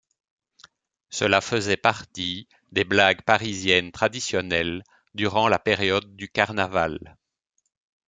[1.11, 4.81] Cela faisait partie des blagues parisiennes traditionnelles
[5.13, 7.19] durant la période du Carnaval.